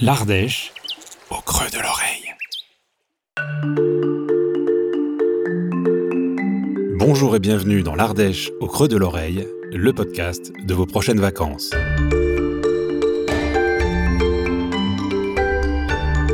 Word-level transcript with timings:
L'Ardèche 0.00 0.72
au 1.28 1.40
creux 1.44 1.66
de 1.70 1.78
l'oreille. 1.82 2.32
Bonjour 6.96 7.34
et 7.34 7.40
bienvenue 7.40 7.82
dans 7.82 7.96
l'Ardèche 7.96 8.52
au 8.60 8.68
creux 8.68 8.86
de 8.86 8.96
l'oreille, 8.96 9.48
le 9.72 9.92
podcast 9.92 10.52
de 10.64 10.72
vos 10.72 10.86
prochaines 10.86 11.18
vacances. 11.18 11.70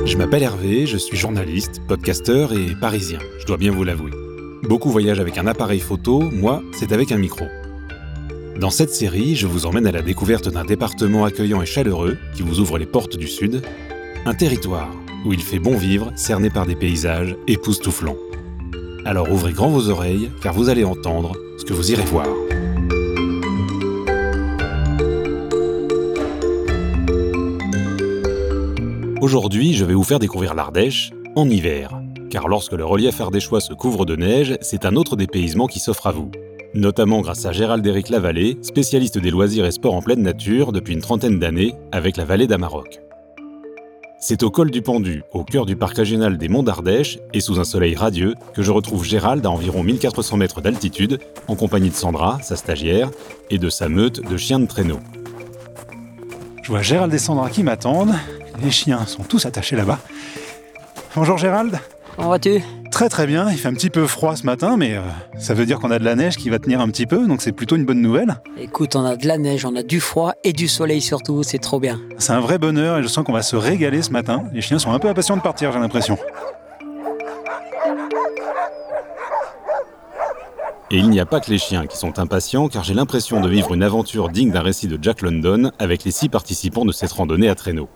Je 0.05 0.17
m'appelle 0.19 0.43
Hervé, 0.43 0.87
je 0.87 0.99
suis 0.99 1.17
journaliste, 1.17 1.81
podcasteur 1.89 2.53
et 2.53 2.75
parisien, 2.79 3.19
je 3.39 3.47
dois 3.47 3.57
bien 3.57 3.73
vous 3.73 3.85
l'avouer. 3.85 4.13
Beaucoup 4.65 4.91
voyagent 4.91 5.21
avec 5.21 5.39
un 5.39 5.47
appareil 5.47 5.81
photo, 5.81 6.21
moi, 6.21 6.63
c'est 6.73 6.93
avec 6.93 7.13
un 7.13 7.19
micro. 7.19 7.47
Dans 8.59 8.71
cette 8.71 8.91
série, 8.91 9.35
je 9.35 9.49
vous 9.49 9.67
emmène 9.67 9.87
à 9.87 9.91
la 9.91 10.01
découverte 10.01 10.49
d'un 10.49 10.65
département 10.65 11.25
accueillant 11.25 11.61
et 11.61 11.67
chaleureux 11.67 12.17
qui 12.37 12.43
vous 12.43 12.61
ouvre 12.61 12.79
les 12.79 12.87
portes 12.87 13.17
du 13.17 13.27
Sud, 13.27 13.63
un 14.27 14.35
territoire 14.35 14.91
où 15.27 15.33
il 15.33 15.43
fait 15.43 15.59
bon 15.59 15.77
vivre, 15.77 16.13
cerné 16.15 16.51
par 16.51 16.65
des 16.65 16.77
paysages 16.77 17.37
époustouflants. 17.49 18.17
Alors 19.05 19.31
ouvrez 19.31 19.53
grand 19.53 19.71
vos 19.71 19.89
oreilles, 19.89 20.31
car 20.41 20.55
vous 20.55 20.69
allez 20.69 20.85
entendre 20.85 21.33
ce 21.59 21.65
que 21.65 21.73
vous 21.73 21.91
irez 21.91 22.05
voir. 22.05 22.29
Aujourd'hui, 29.21 29.75
je 29.75 29.85
vais 29.85 29.95
vous 29.95 30.05
faire 30.05 30.21
découvrir 30.21 30.55
l'Ardèche 30.55 31.11
en 31.35 31.51
hiver, 31.51 32.01
car 32.31 32.47
lorsque 32.47 32.73
le 32.73 32.85
relief 32.85 33.21
ardéchois 33.21 33.61
se 33.61 33.75
couvre 33.75 34.07
de 34.07 34.15
neige, 34.15 34.57
c'est 34.61 34.85
un 34.85 34.95
autre 34.95 35.17
dépaysement 35.17 35.67
qui 35.67 35.81
s'offre 35.81 36.07
à 36.07 36.13
vous 36.13 36.31
notamment 36.75 37.21
grâce 37.21 37.47
à 37.47 37.53
Gérald-Éric 37.53 38.09
Lavallée, 38.09 38.59
spécialiste 38.63 39.19
des 39.19 39.31
loisirs 39.31 39.65
et 39.65 39.71
sports 39.71 39.95
en 39.95 40.03
pleine 40.03 40.23
nature 40.23 40.73
depuis 40.73 40.95
une 40.95 41.01
trentaine 41.01 41.39
d'années 41.39 41.75
avec 41.93 42.17
la 42.17 42.25
vallée 42.25 42.47
d'Amaroc. 42.47 43.01
C'est 44.19 44.43
au 44.43 44.51
col 44.51 44.71
du 44.71 44.81
Pendu, 44.81 45.23
au 45.33 45.45
cœur 45.45 45.67
du 45.67 45.77
parc 45.77 45.97
régional 45.97 46.39
des 46.39 46.49
Monts 46.49 46.63
d'Ardèche 46.63 47.19
et 47.35 47.41
sous 47.41 47.61
un 47.61 47.65
soleil 47.65 47.95
radieux, 47.95 48.35
que 48.55 48.63
je 48.63 48.73
retrouve 48.73 49.05
Gérald 49.05 49.45
à 49.45 49.51
environ 49.51 49.83
1400 49.83 50.39
mètres 50.39 50.63
d'altitude, 50.63 51.19
en 51.47 51.57
compagnie 51.57 51.91
de 51.91 51.95
Sandra, 51.95 52.39
sa 52.43 52.57
stagiaire, 52.57 53.11
et 53.51 53.59
de 53.59 53.69
sa 53.69 53.91
meute 53.91 54.27
de 54.27 54.37
chiens 54.39 54.61
de 54.61 54.67
traîneau. 54.67 54.99
Je 56.63 56.71
vois 56.71 56.81
Gérald 56.81 57.13
et 57.13 57.19
Sandra 57.19 57.51
qui 57.51 57.63
m'attendent. 57.63 58.15
Les 58.63 58.71
chiens 58.71 59.05
sont 59.05 59.25
tous 59.25 59.45
attachés 59.45 59.77
là-bas. 59.77 59.99
Bonjour 61.15 61.37
Gérald. 61.37 61.79
Comment 62.17 62.31
vas-tu? 62.31 62.63
Très 62.95 63.09
très 63.09 63.27
bien, 63.27 63.51
il 63.51 63.59
fait 63.59 63.67
un 63.67 63.75
petit 63.75 63.91
peu 63.91 64.07
froid 64.07 64.37
ce 64.37 64.47
matin, 64.47 64.77
mais 64.77 64.95
euh, 64.95 65.01
ça 65.37 65.53
veut 65.53 65.67
dire 65.67 65.81
qu'on 65.81 65.91
a 65.91 65.99
de 65.99 66.05
la 66.05 66.15
neige 66.15 66.37
qui 66.37 66.49
va 66.49 66.61
tenir 66.61 66.81
un 66.81 66.87
petit 66.87 67.07
peu, 67.07 67.27
donc 67.27 67.43
c'est 67.43 67.51
plutôt 67.51 67.75
une 67.75 67.85
bonne 67.85 68.01
nouvelle. 68.01 68.37
Écoute, 68.57 68.95
on 68.95 69.05
a 69.05 69.17
de 69.17 69.27
la 69.27 69.37
neige, 69.37 69.65
on 69.65 69.75
a 69.75 69.83
du 69.83 69.99
froid 69.99 70.35
et 70.45 70.53
du 70.53 70.69
soleil 70.69 71.01
surtout, 71.01 71.43
c'est 71.43 71.59
trop 71.59 71.81
bien. 71.81 72.01
C'est 72.19 72.35
un 72.35 72.39
vrai 72.39 72.57
bonheur 72.57 72.99
et 72.99 73.03
je 73.03 73.09
sens 73.09 73.25
qu'on 73.25 73.33
va 73.33 73.43
se 73.43 73.57
régaler 73.57 74.01
ce 74.01 74.13
matin. 74.13 74.45
Les 74.53 74.61
chiens 74.61 74.79
sont 74.79 74.93
un 74.93 75.01
peu 75.01 75.09
impatients 75.09 75.37
de 75.37 75.43
partir, 75.43 75.73
j'ai 75.73 75.81
l'impression. 75.81 76.17
Et 80.93 80.99
il 80.99 81.11
n'y 81.11 81.19
a 81.19 81.27
pas 81.27 81.41
que 81.41 81.51
les 81.51 81.59
chiens 81.59 81.89
qui 81.89 81.97
sont 81.97 82.21
impatients, 82.21 82.69
car 82.69 82.85
j'ai 82.85 82.95
l'impression 82.95 83.41
de 83.41 83.49
vivre 83.49 83.75
une 83.75 83.83
aventure 83.83 84.29
digne 84.29 84.53
d'un 84.53 84.63
récit 84.63 84.87
de 84.87 85.01
Jack 85.03 85.23
London 85.23 85.73
avec 85.81 86.05
les 86.05 86.13
six 86.13 86.29
participants 86.29 86.85
de 86.85 86.93
cette 86.93 87.11
randonnée 87.11 87.49
à 87.49 87.57
traîneau. 87.57 87.89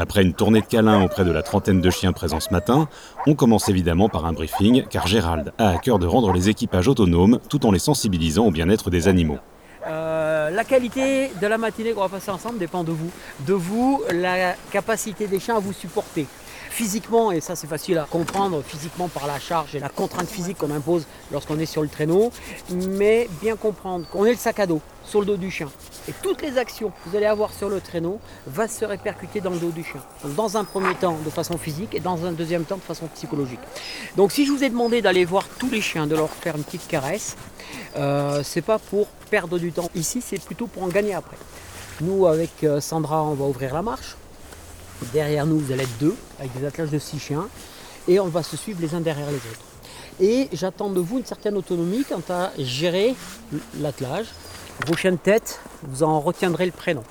Après 0.00 0.22
une 0.22 0.32
tournée 0.32 0.60
de 0.60 0.66
câlins 0.66 1.02
auprès 1.02 1.24
de 1.24 1.32
la 1.32 1.42
trentaine 1.42 1.80
de 1.80 1.90
chiens 1.90 2.12
présents 2.12 2.38
ce 2.38 2.52
matin, 2.52 2.88
on 3.26 3.34
commence 3.34 3.68
évidemment 3.68 4.08
par 4.08 4.26
un 4.26 4.32
briefing, 4.32 4.84
car 4.88 5.08
Gérald 5.08 5.52
a 5.58 5.70
à 5.70 5.78
cœur 5.78 5.98
de 5.98 6.06
rendre 6.06 6.32
les 6.32 6.48
équipages 6.48 6.86
autonomes 6.86 7.40
tout 7.48 7.66
en 7.66 7.72
les 7.72 7.80
sensibilisant 7.80 8.46
au 8.46 8.52
bien-être 8.52 8.90
des 8.90 9.08
animaux. 9.08 9.38
Euh, 9.88 10.50
la 10.50 10.62
qualité 10.62 11.32
de 11.42 11.46
la 11.48 11.58
matinée 11.58 11.94
qu'on 11.94 12.02
va 12.02 12.08
passer 12.08 12.30
ensemble 12.30 12.58
dépend 12.58 12.84
de 12.84 12.92
vous. 12.92 13.10
De 13.44 13.54
vous, 13.54 14.00
la 14.12 14.54
capacité 14.70 15.26
des 15.26 15.40
chiens 15.40 15.56
à 15.56 15.60
vous 15.60 15.72
supporter 15.72 16.26
physiquement, 16.78 17.32
et 17.32 17.40
ça 17.40 17.56
c'est 17.56 17.66
facile 17.66 17.98
à 17.98 18.04
comprendre 18.04 18.62
physiquement 18.62 19.08
par 19.08 19.26
la 19.26 19.40
charge 19.40 19.74
et 19.74 19.80
la 19.80 19.88
contrainte 19.88 20.28
physique 20.28 20.58
qu'on 20.58 20.70
impose 20.70 21.06
lorsqu'on 21.32 21.58
est 21.58 21.66
sur 21.66 21.82
le 21.82 21.88
traîneau, 21.88 22.30
mais 22.70 23.28
bien 23.42 23.56
comprendre 23.56 24.06
qu'on 24.06 24.24
est 24.24 24.30
le 24.30 24.36
sac 24.36 24.60
à 24.60 24.66
dos 24.68 24.80
sur 25.02 25.18
le 25.18 25.26
dos 25.26 25.36
du 25.36 25.50
chien. 25.50 25.68
Et 26.08 26.12
toutes 26.22 26.40
les 26.40 26.56
actions 26.56 26.90
que 26.90 27.10
vous 27.10 27.16
allez 27.16 27.26
avoir 27.26 27.52
sur 27.52 27.68
le 27.68 27.80
traîneau 27.80 28.20
vont 28.46 28.68
se 28.68 28.84
répercuter 28.84 29.40
dans 29.40 29.50
le 29.50 29.58
dos 29.58 29.70
du 29.70 29.82
chien. 29.82 30.00
dans 30.36 30.56
un 30.56 30.62
premier 30.62 30.94
temps 30.94 31.16
de 31.24 31.30
façon 31.30 31.58
physique 31.58 31.96
et 31.96 32.00
dans 32.00 32.24
un 32.24 32.30
deuxième 32.30 32.62
temps 32.62 32.76
de 32.76 32.82
façon 32.82 33.08
psychologique. 33.08 33.58
Donc 34.16 34.30
si 34.30 34.46
je 34.46 34.52
vous 34.52 34.62
ai 34.62 34.70
demandé 34.70 35.02
d'aller 35.02 35.24
voir 35.24 35.48
tous 35.58 35.70
les 35.70 35.80
chiens, 35.80 36.06
de 36.06 36.14
leur 36.14 36.30
faire 36.30 36.54
une 36.54 36.62
petite 36.62 36.86
caresse, 36.86 37.36
euh, 37.96 38.42
c'est 38.44 38.62
pas 38.62 38.78
pour 38.78 39.08
perdre 39.30 39.58
du 39.58 39.72
temps. 39.72 39.90
Ici 39.96 40.22
c'est 40.24 40.40
plutôt 40.40 40.68
pour 40.68 40.84
en 40.84 40.88
gagner 40.88 41.14
après. 41.14 41.38
Nous 42.02 42.28
avec 42.28 42.62
euh, 42.62 42.80
Sandra 42.80 43.24
on 43.24 43.34
va 43.34 43.46
ouvrir 43.46 43.74
la 43.74 43.82
marche. 43.82 44.14
Derrière 45.12 45.46
nous, 45.46 45.58
vous 45.58 45.72
allez 45.72 45.84
être 45.84 45.98
deux, 45.98 46.14
avec 46.38 46.52
des 46.58 46.66
attelages 46.66 46.90
de 46.90 46.98
six 46.98 47.18
chiens, 47.18 47.48
et 48.06 48.18
on 48.20 48.28
va 48.28 48.42
se 48.42 48.56
suivre 48.56 48.80
les 48.80 48.94
uns 48.94 49.00
derrière 49.00 49.28
les 49.30 49.36
autres. 49.36 49.64
Et 50.20 50.48
j'attends 50.52 50.90
de 50.90 51.00
vous 51.00 51.18
une 51.18 51.24
certaine 51.24 51.56
autonomie 51.56 52.04
quant 52.04 52.22
à 52.28 52.50
gérer 52.58 53.14
l'attelage. 53.80 54.26
Vos 54.86 54.96
chiens 54.96 55.12
de 55.12 55.16
tête, 55.16 55.60
vous 55.82 56.02
en 56.02 56.20
retiendrez 56.20 56.66
le 56.66 56.72
prénom. 56.72 57.04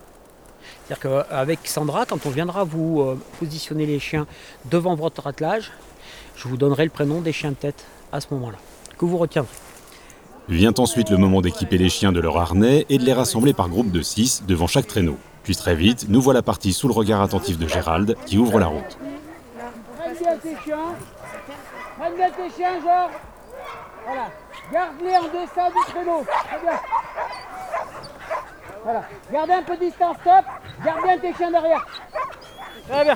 C'est-à-dire 0.88 1.28
qu'avec 1.28 1.60
Sandra, 1.66 2.06
quand 2.06 2.26
on 2.26 2.30
viendra 2.30 2.64
vous 2.64 3.02
euh, 3.02 3.18
positionner 3.40 3.86
les 3.86 4.00
chiens 4.00 4.26
devant 4.66 4.96
votre 4.96 5.28
attelage, 5.28 5.72
je 6.36 6.48
vous 6.48 6.58
donnerai 6.58 6.84
le 6.86 6.90
prénom 6.90 7.22
des 7.22 7.32
chiens 7.32 7.52
de 7.52 7.56
tête 7.56 7.86
à 8.12 8.22
ce 8.22 8.28
moment-là, 8.32 8.58
que 8.98 9.06
vous 9.06 9.18
retiendrez. 9.18 9.52
Vient 10.50 10.74
ensuite 10.78 11.10
le 11.10 11.18
moment 11.18 11.42
d'équiper 11.42 11.78
les 11.78 11.90
chiens 11.90 12.14
de 12.14 12.22
leur 12.22 12.38
harnais 12.38 12.86
et 12.90 12.98
de 12.98 13.04
les 13.04 13.14
rassembler 13.14 13.54
par 13.54 13.68
groupe 13.68 13.92
de 13.92 14.02
6 14.02 14.44
devant 14.48 14.68
chaque 14.68 14.88
traîneau. 14.88 15.18
Puis 15.48 15.56
très 15.56 15.76
vite, 15.76 16.08
nous 16.10 16.20
voilà 16.20 16.42
partis 16.42 16.74
sous 16.74 16.90
le 16.90 16.94
regard 16.94 17.22
attentif 17.22 17.58
de 17.58 17.70
Gérald 17.70 18.18
qui 18.26 18.38
ouvre 18.38 18.60
la 18.60 18.68
route. 18.68 18.98
Voilà. 24.06 24.30
Garde-les 24.74 25.16
en 25.16 25.24
deçà 25.24 25.70
du 25.70 25.90
traîneau. 25.90 26.26
Très 26.50 26.60
bien. 26.60 26.80
Voilà. 28.84 29.04
Gardez 29.32 29.54
un 29.54 29.64
peu 29.64 29.78
de 29.78 29.86
distance, 29.86 30.18
stop. 30.20 30.44
Garde 30.84 31.04
bien 31.04 31.18
tes 31.18 31.34
chiens 31.34 31.52
derrière. 31.52 31.88
Très 32.90 33.04
bien. 33.06 33.16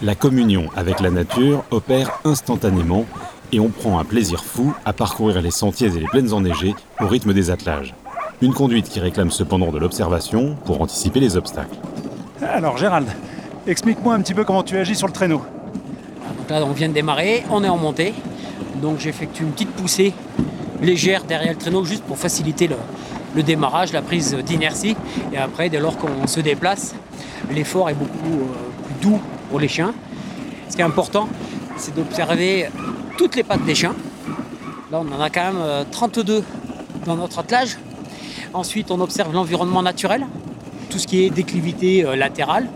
La 0.00 0.14
communion 0.14 0.70
avec 0.76 1.00
la 1.00 1.10
nature 1.10 1.64
opère 1.72 2.20
instantanément 2.24 3.04
et 3.52 3.60
on 3.60 3.68
prend 3.68 3.98
un 3.98 4.04
plaisir 4.04 4.44
fou 4.44 4.74
à 4.84 4.92
parcourir 4.92 5.40
les 5.40 5.50
sentiers 5.50 5.88
et 5.88 6.00
les 6.00 6.06
plaines 6.06 6.32
enneigées 6.32 6.74
au 7.00 7.06
rythme 7.06 7.32
des 7.32 7.50
attelages. 7.50 7.94
Une 8.42 8.52
conduite 8.52 8.88
qui 8.88 9.00
réclame 9.00 9.30
cependant 9.30 9.70
de 9.70 9.78
l'observation 9.78 10.56
pour 10.64 10.80
anticiper 10.80 11.20
les 11.20 11.36
obstacles. 11.36 11.76
Alors 12.42 12.76
Gérald, 12.76 13.08
explique-moi 13.66 14.14
un 14.14 14.20
petit 14.20 14.34
peu 14.34 14.44
comment 14.44 14.62
tu 14.62 14.76
agis 14.76 14.96
sur 14.96 15.06
le 15.06 15.12
traîneau. 15.12 15.42
là 16.48 16.64
on 16.64 16.72
vient 16.72 16.88
de 16.88 16.94
démarrer, 16.94 17.44
on 17.50 17.64
est 17.64 17.68
en 17.68 17.78
montée, 17.78 18.12
donc 18.82 18.98
j'effectue 18.98 19.44
une 19.44 19.52
petite 19.52 19.70
poussée 19.70 20.12
légère 20.84 21.24
derrière 21.24 21.52
le 21.52 21.58
traîneau 21.58 21.84
juste 21.84 22.04
pour 22.04 22.18
faciliter 22.18 22.68
le, 22.68 23.42
démarrage, 23.42 23.92
la 23.92 24.02
prise 24.02 24.36
d'inertie. 24.44 24.96
Et 25.32 25.38
après, 25.38 25.68
dès 25.68 25.80
lors 25.80 25.96
qu'on 25.96 26.26
se 26.26 26.40
déplace, 26.40 26.94
l'effort 27.50 27.90
est 27.90 27.94
beaucoup 27.94 28.40
euh, 28.40 28.84
plus 28.84 29.08
doux 29.08 29.20
pour 29.50 29.58
les 29.58 29.68
chiens. 29.68 29.94
Ce 30.68 30.76
qui 30.76 30.82
est 30.82 30.84
important, 30.84 31.28
c'est 31.76 31.94
d'observer 31.94 32.68
toutes 33.16 33.36
les 33.36 33.42
pattes 33.42 33.64
des 33.64 33.74
chiens. 33.74 33.94
Là, 34.90 35.00
on 35.00 35.12
en 35.12 35.20
a 35.20 35.30
quand 35.30 35.52
même 35.52 35.84
32 35.90 36.32
euh, 36.32 36.40
dans 37.06 37.16
notre 37.16 37.38
attelage. 37.38 37.78
Ensuite, 38.52 38.90
on 38.90 39.00
observe 39.00 39.32
l'environnement 39.32 39.82
naturel, 39.82 40.26
tout 40.90 40.98
ce 40.98 41.06
qui 41.06 41.24
est 41.24 41.30
déclivité 41.30 42.04
euh, 42.04 42.16
latérale, 42.16 42.68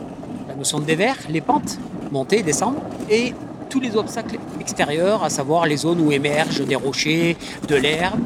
la 0.49 0.55
notion 0.55 0.81
de 0.81 0.85
dévers, 0.85 1.17
les 1.29 1.41
pentes, 1.41 1.79
monter, 2.11 2.43
descendre, 2.43 2.79
et 3.11 3.35
tous 3.69 3.81
les 3.81 3.97
obstacles 3.97 4.39
extérieurs, 4.61 5.23
à 5.23 5.31
savoir 5.31 5.67
les 5.67 5.77
zones 5.77 6.01
où 6.01 6.11
émergent 6.11 6.65
des 6.65 6.75
rochers, 6.75 7.37
de 7.69 7.77
l'herbe. 7.77 8.21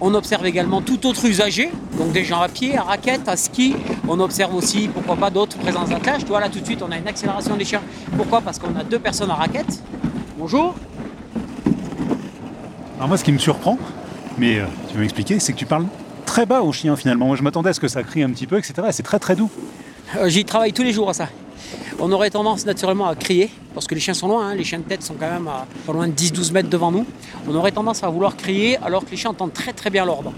On 0.00 0.14
observe 0.14 0.44
également 0.44 0.82
tout 0.82 1.06
autre 1.06 1.24
usager, 1.24 1.70
donc 1.96 2.12
des 2.12 2.24
gens 2.24 2.40
à 2.40 2.48
pied, 2.48 2.76
à 2.76 2.82
raquette, 2.82 3.28
à 3.28 3.36
ski. 3.36 3.76
On 4.08 4.18
observe 4.20 4.54
aussi, 4.54 4.88
pourquoi 4.88 5.16
pas, 5.16 5.30
d'autres 5.30 5.56
présences 5.56 5.88
d'attelage. 5.88 6.22
Tu 6.22 6.26
vois, 6.26 6.40
là 6.40 6.48
tout 6.48 6.60
de 6.60 6.64
suite, 6.66 6.82
on 6.82 6.90
a 6.90 6.98
une 6.98 7.08
accélération 7.08 7.56
des 7.56 7.64
chiens. 7.64 7.82
Pourquoi? 8.16 8.40
Parce 8.40 8.58
qu'on 8.58 8.74
a 8.76 8.82
deux 8.82 8.98
personnes 8.98 9.30
à 9.30 9.34
raquette. 9.34 9.82
Bonjour, 10.36 10.74
alors 13.04 13.10
moi, 13.10 13.18
ce 13.18 13.24
qui 13.24 13.32
me 13.32 13.38
surprend, 13.38 13.76
mais 14.38 14.60
euh, 14.60 14.64
tu 14.88 14.94
vas 14.94 15.00
m'expliquer, 15.00 15.38
c'est 15.38 15.52
que 15.52 15.58
tu 15.58 15.66
parles 15.66 15.84
très 16.24 16.46
bas 16.46 16.62
aux 16.62 16.72
chiens 16.72 16.96
finalement. 16.96 17.26
Moi, 17.26 17.36
je 17.36 17.42
m'attendais 17.42 17.68
à 17.68 17.74
ce 17.74 17.80
que 17.80 17.86
ça 17.86 18.02
crie 18.02 18.22
un 18.22 18.30
petit 18.30 18.46
peu, 18.46 18.56
etc. 18.56 18.72
c'est 18.92 19.02
très 19.02 19.18
très 19.18 19.36
doux. 19.36 19.50
Euh, 20.16 20.30
j'y 20.30 20.46
travaille 20.46 20.72
tous 20.72 20.84
les 20.84 20.92
jours 20.94 21.10
à 21.10 21.12
ça. 21.12 21.28
On 21.98 22.10
aurait 22.12 22.30
tendance 22.30 22.64
naturellement 22.64 23.06
à 23.06 23.14
crier, 23.14 23.50
parce 23.74 23.86
que 23.86 23.94
les 23.94 24.00
chiens 24.00 24.14
sont 24.14 24.26
loin, 24.26 24.48
hein. 24.48 24.54
les 24.54 24.64
chiens 24.64 24.78
de 24.78 24.84
tête 24.84 25.02
sont 25.02 25.16
quand 25.20 25.30
même 25.30 25.48
à 25.48 25.66
pas 25.86 25.92
loin 25.92 26.08
de 26.08 26.14
10-12 26.14 26.54
mètres 26.54 26.70
devant 26.70 26.90
nous. 26.90 27.04
On 27.46 27.54
aurait 27.54 27.72
tendance 27.72 28.02
à 28.02 28.08
vouloir 28.08 28.38
crier 28.38 28.78
alors 28.78 29.04
que 29.04 29.10
les 29.10 29.18
chiens 29.18 29.32
entendent 29.32 29.52
très 29.52 29.74
très 29.74 29.90
bien 29.90 30.06
l'ordre. 30.06 30.32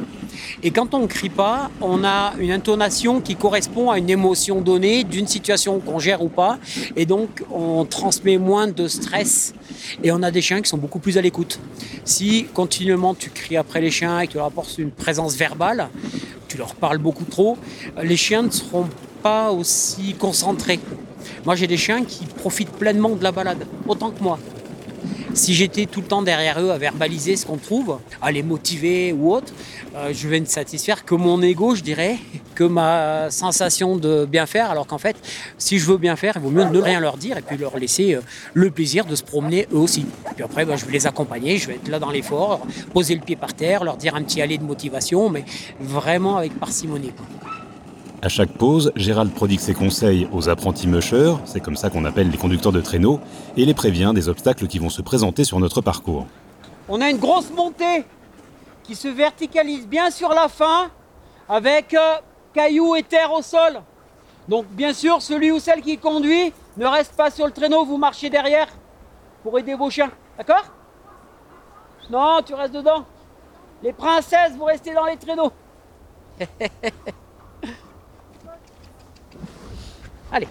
Et 0.63 0.71
quand 0.71 0.95
on 0.95 1.01
ne 1.01 1.07
crie 1.07 1.29
pas, 1.29 1.71
on 1.81 2.05
a 2.05 2.35
une 2.39 2.51
intonation 2.51 3.21
qui 3.21 3.37
correspond 3.37 3.91
à 3.91 3.99
une 3.99 4.11
émotion 4.11 4.61
donnée, 4.61 5.05
d'une 5.05 5.27
situation 5.27 5.81
qu'on 5.81 5.99
gère 5.99 6.23
ou 6.23 6.29
pas. 6.29 6.59
Et 6.97 7.07
donc, 7.07 7.45
on 7.53 7.85
transmet 7.85 8.39
moins 8.39 8.67
de 8.67 8.89
stress. 8.89 9.55
Et 10.03 10.11
on 10.13 10.23
a 10.23 10.31
des 10.31 10.43
chiens 10.43 10.63
qui 10.63 10.69
sont 10.69 10.79
beaucoup 10.79 10.99
plus 10.99 11.19
à 11.19 11.21
l'écoute. 11.21 11.61
Si 12.05 12.47
continuellement 12.55 13.15
tu 13.15 13.31
cries 13.31 13.57
après 13.57 13.81
les 13.81 13.91
chiens 13.91 14.21
et 14.21 14.27
que 14.27 14.33
tu 14.33 14.39
leur 14.39 14.47
apportes 14.47 14.77
une 14.79 14.91
présence 14.91 15.37
verbale, 15.37 15.89
tu 16.49 16.57
leur 16.57 16.75
parles 16.75 16.99
beaucoup 16.99 17.25
trop, 17.25 17.59
les 18.03 18.17
chiens 18.17 18.43
ne 18.43 18.51
seront 18.51 18.89
pas 19.23 19.51
aussi 19.51 20.15
concentrés. 20.15 20.81
Moi, 21.45 21.57
j'ai 21.57 21.67
des 21.67 21.77
chiens 21.77 22.05
qui 22.05 22.25
profitent 22.25 22.71
pleinement 22.71 23.11
de 23.11 23.23
la 23.23 23.33
balade, 23.33 23.67
autant 23.89 24.11
que 24.11 24.23
moi. 24.23 24.39
Si 25.37 25.53
j'étais 25.53 25.85
tout 25.85 26.01
le 26.01 26.07
temps 26.07 26.23
derrière 26.23 26.59
eux 26.63 26.71
à 26.71 26.79
verbaliser 26.79 27.37
ce 27.37 27.45
qu'on 27.45 27.59
trouve, 27.59 27.99
à 28.23 28.33
les 28.33 28.43
motiver 28.43 29.13
ou 29.13 29.35
autre, 29.35 29.53
euh, 29.95 30.11
je 30.15 30.29
vais 30.29 30.41
ne 30.41 30.47
satisfaire 30.47 31.05
que 31.05 31.15
mon 31.15 31.43
ego, 31.43 31.75
je 31.75 31.83
dirais, 31.83 32.17
que 32.55 32.65
ma 32.65 33.31
sensation 33.31 33.97
de 33.97 34.25
bien 34.25 34.47
faire. 34.47 34.71
Alors 34.71 34.87
qu'en 34.87 34.97
fait, 34.97 35.15
si 35.59 35.79
je 35.79 35.85
veux 35.85 35.99
bien 35.99 36.17
faire, 36.17 36.33
il 36.37 36.43
vaut 36.43 36.51
mieux 36.51 36.65
ne 36.65 36.79
rien 36.79 37.01
leur 37.01 37.19
dire 37.19 37.37
et 37.37 37.43
puis 37.43 37.59
leur 37.59 37.77
laisser 37.77 38.15
euh, 38.15 38.23
le 38.55 38.71
plaisir 38.71 39.05
de 39.05 39.15
se 39.15 39.23
promener 39.23 39.69
eux 39.75 39.79
aussi. 39.79 40.07
Puis 40.35 40.43
après, 40.43 40.65
ben, 40.65 40.75
je 40.77 40.87
vais 40.87 40.93
les 40.93 41.07
accompagner, 41.07 41.59
je 41.59 41.67
vais 41.67 41.75
être 41.75 41.89
là 41.89 41.99
dans 41.99 42.11
l'effort, 42.11 42.67
poser 42.95 43.15
le 43.15 43.21
pied 43.21 43.37
par 43.37 43.53
terre, 43.53 43.85
leur 43.85 43.99
dire 43.99 44.15
un 44.15 44.23
petit 44.23 44.41
aller 44.41 44.57
de 44.57 44.65
motivation, 44.65 45.29
mais 45.29 45.45
vraiment 45.79 46.39
avec 46.39 46.59
parcimonie. 46.59 47.13
À 48.27 48.29
chaque 48.29 48.51
pause, 48.51 48.91
Gérald 48.97 49.33
prodigue 49.33 49.61
ses 49.61 49.73
conseils 49.73 50.27
aux 50.33 50.49
apprentis 50.49 50.89
mushers, 50.89 51.35
c'est 51.45 51.61
comme 51.61 51.77
ça 51.77 51.91
qu'on 51.91 52.05
appelle 52.05 52.29
les 52.29 52.37
conducteurs 52.37 52.73
de 52.73 52.81
traîneau, 52.81 53.21
et 53.57 53.65
les 53.65 53.73
prévient 53.73 54.11
des 54.13 54.29
obstacles 54.29 54.67
qui 54.67 54.81
vont 54.81 54.91
se 54.91 55.01
présenter 55.01 55.45
sur 55.45 55.61
notre 55.61 55.81
parcours. 55.81 56.27
On 56.89 57.01
a 57.01 57.09
une 57.09 57.19
grosse 57.19 57.53
montée 57.53 58.05
qui 58.83 58.97
se 58.97 59.07
verticalise 59.07 59.87
bien 59.87 60.11
sur 60.11 60.31
la 60.31 60.49
fin 60.49 60.91
avec 61.49 61.95
euh, 61.95 62.15
cailloux 62.53 62.97
et 62.97 63.05
terre 63.05 63.31
au 63.33 63.43
sol. 63.43 63.81
Donc 64.49 64.67
bien 64.71 64.93
sûr, 64.93 65.23
celui 65.23 65.53
ou 65.53 65.61
celle 65.61 65.81
qui 65.81 65.97
conduit 65.97 66.53
ne 66.79 66.87
reste 66.87 67.15
pas 67.15 67.31
sur 67.31 67.47
le 67.47 67.53
traîneau, 67.53 67.85
vous 67.85 67.97
marchez 67.97 68.29
derrière 68.29 68.67
pour 69.45 69.57
aider 69.57 69.77
vos 69.77 69.89
chiens. 69.89 70.11
D'accord? 70.37 70.65
Non, 72.11 72.41
tu 72.45 72.55
restes 72.55 72.75
dedans. 72.75 73.05
Les 73.85 73.93
princesses, 73.93 74.57
vous 74.59 74.65
restez 74.65 74.93
dans 74.95 75.05
les 75.05 75.17
traîneaux. 75.17 75.53
Allez. 80.37 80.49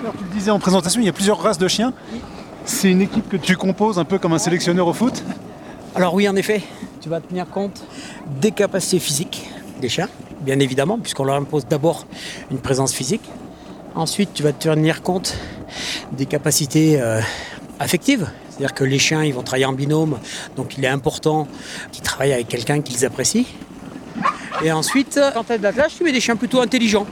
Alors, 0.00 0.12
tu 0.18 0.24
le 0.24 0.30
disais 0.30 0.50
en 0.50 0.58
présentation, 0.58 1.00
il 1.00 1.06
y 1.06 1.08
a 1.08 1.12
plusieurs 1.12 1.40
races 1.40 1.56
de 1.56 1.68
chiens. 1.68 1.92
C'est 2.64 2.90
une 2.90 3.00
équipe 3.00 3.28
que 3.28 3.36
tu 3.36 3.56
composes 3.56 3.96
un 3.96 4.04
peu 4.04 4.18
comme 4.18 4.32
un 4.32 4.40
sélectionneur 4.40 4.88
au 4.88 4.92
foot 4.92 5.22
Alors 5.94 6.14
oui, 6.14 6.28
en 6.28 6.34
effet, 6.34 6.60
tu 7.00 7.08
vas 7.08 7.20
tenir 7.20 7.48
compte 7.48 7.84
des 8.40 8.50
capacités 8.50 8.98
physiques 8.98 9.48
des 9.80 9.88
chiens, 9.88 10.08
bien 10.40 10.58
évidemment, 10.58 10.98
puisqu'on 10.98 11.22
leur 11.22 11.36
impose 11.36 11.64
d'abord 11.68 12.08
une 12.50 12.58
présence 12.58 12.92
physique. 12.92 13.22
Ensuite, 13.94 14.30
tu 14.34 14.42
vas 14.42 14.52
tenir 14.52 15.02
compte 15.02 15.36
des 16.10 16.26
capacités 16.26 17.00
euh, 17.00 17.20
affectives. 17.78 18.28
C'est-à-dire 18.48 18.74
que 18.74 18.82
les 18.82 18.98
chiens, 18.98 19.22
ils 19.22 19.32
vont 19.32 19.44
travailler 19.44 19.66
en 19.66 19.74
binôme, 19.74 20.18
donc 20.56 20.76
il 20.76 20.84
est 20.84 20.88
important 20.88 21.46
qu'ils 21.92 22.02
travaillent 22.02 22.32
avec 22.32 22.48
quelqu'un 22.48 22.80
qu'ils 22.80 23.04
apprécient. 23.04 23.44
Et 24.64 24.72
ensuite, 24.72 25.20
quand 25.34 25.44
tu 25.44 25.52
as 25.52 25.58
de 25.58 25.62
l'attelage, 25.62 25.92
tu 25.98 26.02
mets 26.02 26.12
des 26.12 26.20
chiens 26.20 26.34
plutôt 26.34 26.60
intelligents 26.60 27.06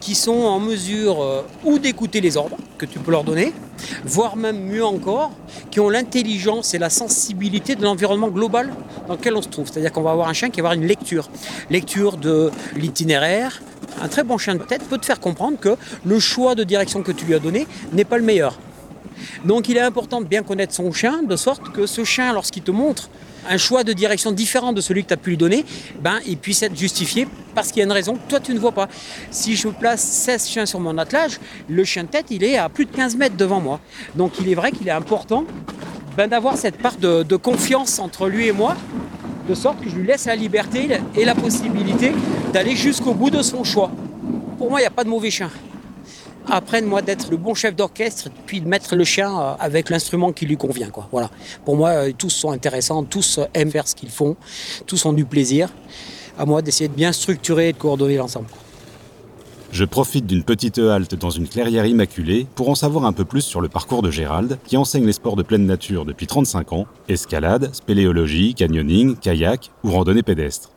qui 0.00 0.14
sont 0.14 0.32
en 0.32 0.58
mesure 0.58 1.22
euh, 1.22 1.42
ou 1.64 1.78
d'écouter 1.78 2.20
les 2.20 2.36
ordres 2.36 2.56
que 2.78 2.86
tu 2.86 2.98
peux 2.98 3.10
leur 3.10 3.24
donner, 3.24 3.52
voire 4.04 4.36
même 4.36 4.60
mieux 4.60 4.84
encore, 4.84 5.30
qui 5.70 5.80
ont 5.80 5.90
l'intelligence 5.90 6.74
et 6.74 6.78
la 6.78 6.90
sensibilité 6.90 7.76
de 7.76 7.82
l'environnement 7.82 8.28
global 8.28 8.72
dans 9.06 9.14
lequel 9.14 9.36
on 9.36 9.42
se 9.42 9.48
trouve. 9.48 9.68
C'est-à-dire 9.70 9.92
qu'on 9.92 10.02
va 10.02 10.12
avoir 10.12 10.28
un 10.28 10.32
chien 10.32 10.50
qui 10.50 10.60
va 10.60 10.70
avoir 10.70 10.80
une 10.80 10.88
lecture, 10.88 11.28
lecture 11.68 12.16
de 12.16 12.50
l'itinéraire. 12.74 13.62
Un 14.00 14.08
très 14.08 14.24
bon 14.24 14.38
chien 14.38 14.54
de 14.54 14.62
tête 14.62 14.82
peut 14.88 14.98
te 14.98 15.06
faire 15.06 15.20
comprendre 15.20 15.58
que 15.58 15.76
le 16.04 16.18
choix 16.18 16.54
de 16.54 16.64
direction 16.64 17.02
que 17.02 17.12
tu 17.12 17.26
lui 17.26 17.34
as 17.34 17.38
donné 17.38 17.66
n'est 17.92 18.04
pas 18.04 18.18
le 18.18 18.24
meilleur. 18.24 18.58
Donc 19.44 19.68
il 19.68 19.76
est 19.76 19.80
important 19.80 20.20
de 20.20 20.26
bien 20.26 20.42
connaître 20.42 20.74
son 20.74 20.90
chien, 20.92 21.22
de 21.22 21.36
sorte 21.36 21.72
que 21.72 21.86
ce 21.86 22.04
chien, 22.04 22.32
lorsqu'il 22.32 22.62
te 22.62 22.70
montre 22.70 23.10
un 23.48 23.56
choix 23.56 23.84
de 23.84 23.92
direction 23.92 24.32
différent 24.32 24.72
de 24.72 24.80
celui 24.80 25.02
que 25.02 25.08
tu 25.08 25.14
as 25.14 25.16
pu 25.16 25.30
lui 25.30 25.36
donner, 25.36 25.64
ben, 26.00 26.18
il 26.26 26.36
puisse 26.36 26.62
être 26.62 26.76
justifié 26.76 27.26
parce 27.54 27.68
qu'il 27.68 27.78
y 27.78 27.82
a 27.82 27.84
une 27.84 27.92
raison 27.92 28.14
que 28.14 28.28
toi 28.28 28.40
tu 28.40 28.52
ne 28.52 28.58
vois 28.58 28.72
pas. 28.72 28.88
Si 29.30 29.56
je 29.56 29.68
place 29.68 30.02
16 30.02 30.48
chiens 30.48 30.66
sur 30.66 30.80
mon 30.80 30.96
attelage, 30.98 31.38
le 31.68 31.84
chien 31.84 32.04
de 32.04 32.08
tête 32.08 32.26
il 32.30 32.44
est 32.44 32.56
à 32.56 32.68
plus 32.68 32.86
de 32.86 32.92
15 32.92 33.16
mètres 33.16 33.36
devant 33.36 33.60
moi. 33.60 33.80
Donc 34.14 34.32
il 34.40 34.48
est 34.50 34.54
vrai 34.54 34.72
qu'il 34.72 34.88
est 34.88 34.92
important 34.92 35.44
ben, 36.16 36.28
d'avoir 36.28 36.56
cette 36.56 36.78
part 36.78 36.96
de, 36.96 37.22
de 37.22 37.36
confiance 37.36 37.98
entre 37.98 38.28
lui 38.28 38.48
et 38.48 38.52
moi, 38.52 38.76
de 39.48 39.54
sorte 39.54 39.80
que 39.80 39.88
je 39.88 39.96
lui 39.96 40.06
laisse 40.06 40.26
la 40.26 40.36
liberté 40.36 40.88
et 41.16 41.24
la 41.24 41.34
possibilité 41.34 42.12
d'aller 42.52 42.76
jusqu'au 42.76 43.14
bout 43.14 43.30
de 43.30 43.42
son 43.42 43.64
choix. 43.64 43.90
Pour 44.58 44.70
moi, 44.70 44.80
il 44.80 44.82
n'y 44.82 44.88
a 44.88 44.90
pas 44.90 45.04
de 45.04 45.08
mauvais 45.08 45.30
chien 45.30 45.50
apprenne 46.50 46.84
moi 46.84 47.02
d'être 47.02 47.30
le 47.30 47.36
bon 47.36 47.54
chef 47.54 47.74
d'orchestre, 47.74 48.28
puis 48.46 48.60
de 48.60 48.68
mettre 48.68 48.96
le 48.96 49.04
chien 49.04 49.38
euh, 49.38 49.54
avec 49.58 49.90
l'instrument 49.90 50.32
qui 50.32 50.46
lui 50.46 50.56
convient. 50.56 50.90
Quoi. 50.90 51.08
Voilà. 51.12 51.30
Pour 51.64 51.76
moi, 51.76 51.90
euh, 51.90 52.12
tous 52.16 52.30
sont 52.30 52.50
intéressants, 52.50 53.04
tous 53.04 53.38
euh, 53.38 53.44
aiment 53.54 53.70
faire 53.70 53.88
ce 53.88 53.94
qu'ils 53.94 54.10
font, 54.10 54.36
tous 54.86 55.04
ont 55.06 55.12
du 55.12 55.24
plaisir. 55.24 55.72
À 56.38 56.46
moi 56.46 56.62
d'essayer 56.62 56.88
de 56.88 56.94
bien 56.94 57.12
structurer 57.12 57.68
et 57.68 57.72
de 57.72 57.78
coordonner 57.78 58.16
l'ensemble. 58.16 58.46
Je 59.72 59.84
profite 59.84 60.26
d'une 60.26 60.42
petite 60.42 60.78
halte 60.78 61.14
dans 61.14 61.30
une 61.30 61.46
clairière 61.46 61.86
immaculée 61.86 62.46
pour 62.56 62.70
en 62.70 62.74
savoir 62.74 63.04
un 63.04 63.12
peu 63.12 63.24
plus 63.24 63.42
sur 63.42 63.60
le 63.60 63.68
parcours 63.68 64.02
de 64.02 64.10
Gérald, 64.10 64.58
qui 64.66 64.76
enseigne 64.76 65.06
les 65.06 65.12
sports 65.12 65.36
de 65.36 65.44
pleine 65.44 65.64
nature 65.64 66.04
depuis 66.04 66.26
35 66.26 66.72
ans, 66.72 66.86
escalade, 67.08 67.72
spéléologie, 67.72 68.54
canyoning, 68.54 69.16
kayak 69.16 69.70
ou 69.84 69.92
randonnée 69.92 70.24
pédestre. 70.24 70.70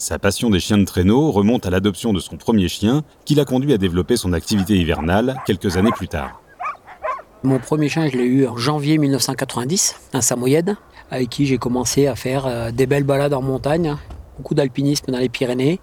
Sa 0.00 0.20
passion 0.20 0.48
des 0.48 0.60
chiens 0.60 0.78
de 0.78 0.84
traîneau 0.84 1.32
remonte 1.32 1.66
à 1.66 1.70
l'adoption 1.70 2.12
de 2.12 2.20
son 2.20 2.36
premier 2.36 2.68
chien, 2.68 3.02
qui 3.24 3.34
l'a 3.34 3.44
conduit 3.44 3.72
à 3.72 3.78
développer 3.78 4.16
son 4.16 4.32
activité 4.32 4.76
hivernale 4.76 5.42
quelques 5.44 5.76
années 5.76 5.90
plus 5.90 6.06
tard. 6.06 6.40
Mon 7.42 7.58
premier 7.58 7.88
chien, 7.88 8.08
je 8.08 8.16
l'ai 8.16 8.24
eu 8.24 8.46
en 8.46 8.56
janvier 8.56 8.96
1990, 8.96 9.96
un 10.12 10.20
samoyède, 10.20 10.76
avec 11.10 11.30
qui 11.30 11.46
j'ai 11.46 11.58
commencé 11.58 12.06
à 12.06 12.14
faire 12.14 12.46
euh, 12.46 12.70
des 12.70 12.86
belles 12.86 13.02
balades 13.02 13.34
en 13.34 13.42
montagne, 13.42 13.96
beaucoup 14.36 14.54
d'alpinisme 14.54 15.10
dans 15.10 15.18
les 15.18 15.28
Pyrénées. 15.28 15.80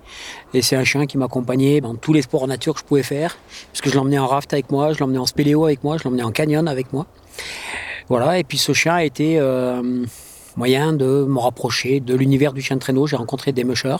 Et 0.53 0.61
c'est 0.61 0.77
un 0.77 0.85
chien 0.85 1.07
qui 1.07 1.17
m'accompagnait 1.17 1.81
dans 1.81 1.95
tous 1.95 2.13
les 2.13 2.21
sports 2.21 2.43
en 2.43 2.47
nature 2.47 2.73
que 2.75 2.79
je 2.79 2.85
pouvais 2.85 3.03
faire, 3.03 3.37
puisque 3.73 3.89
je 3.89 3.95
l'emmenais 3.95 4.19
en 4.19 4.27
raft 4.27 4.53
avec 4.53 4.71
moi, 4.71 4.93
je 4.93 4.99
l'emmenais 4.99 5.19
en 5.19 5.25
spéléo 5.25 5.65
avec 5.65 5.83
moi, 5.83 5.97
je 5.97 6.05
l'emmenais 6.05 6.23
en 6.23 6.31
canyon 6.31 6.69
avec 6.69 6.93
moi. 6.93 7.05
Voilà, 8.07 8.39
et 8.39 8.45
puis 8.45 8.57
ce 8.57 8.71
chien 8.71 8.93
a 8.93 9.03
été 9.03 9.39
euh, 9.39 10.05
moyen 10.55 10.93
de 10.93 11.25
me 11.27 11.39
rapprocher 11.39 11.99
de 11.99 12.15
l'univers 12.15 12.53
du 12.53 12.61
chien 12.61 12.75
de 12.75 12.81
traîneau. 12.81 13.07
J'ai 13.07 13.15
rencontré 13.15 13.51
des 13.51 13.63
mushers. 13.63 13.97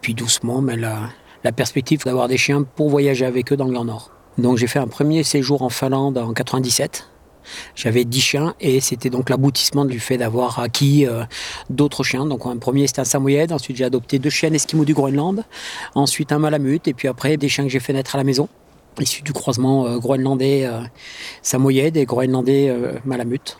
Puis 0.00 0.14
doucement, 0.14 0.60
mais 0.60 0.76
la, 0.76 1.10
perspective 1.52 2.04
d'avoir 2.04 2.28
des 2.28 2.36
chiens 2.36 2.62
pour 2.62 2.90
voyager 2.90 3.24
avec 3.24 3.52
eux 3.52 3.56
dans 3.56 3.64
le 3.64 3.72
Grand 3.72 3.84
Nord. 3.84 4.10
Donc 4.36 4.58
j'ai 4.58 4.66
fait 4.66 4.78
un 4.78 4.86
premier 4.86 5.22
séjour 5.22 5.62
en 5.62 5.70
Finlande 5.70 6.18
en 6.18 6.32
97. 6.32 7.08
J'avais 7.74 8.04
10 8.04 8.20
chiens 8.20 8.54
et 8.60 8.80
c'était 8.80 9.08
donc 9.08 9.30
l'aboutissement 9.30 9.86
du 9.86 9.98
fait 9.98 10.18
d'avoir 10.18 10.58
acquis 10.58 11.06
euh, 11.06 11.24
d'autres 11.70 12.04
chiens. 12.04 12.26
Donc 12.26 12.44
un 12.44 12.58
premier 12.58 12.86
c'était 12.86 13.00
un 13.00 13.04
samoyède, 13.04 13.52
ensuite 13.52 13.78
j'ai 13.78 13.84
adopté 13.84 14.18
deux 14.18 14.28
chiens 14.28 14.52
esquimaux 14.52 14.84
du 14.84 14.92
Groenland, 14.92 15.44
ensuite 15.94 16.30
un 16.32 16.38
malamute 16.38 16.86
et 16.88 16.92
puis 16.92 17.08
après 17.08 17.38
des 17.38 17.48
chiens 17.48 17.64
que 17.64 17.70
j'ai 17.70 17.80
fait 17.80 17.94
naître 17.94 18.14
à 18.14 18.18
la 18.18 18.24
maison, 18.24 18.50
issus 19.00 19.22
du 19.22 19.32
croisement 19.32 19.86
euh, 19.86 19.96
groenlandais 19.96 20.66
euh, 20.66 20.82
samoyède 21.40 21.96
et 21.96 22.04
groenlandais 22.04 22.70
malamute 23.06 23.56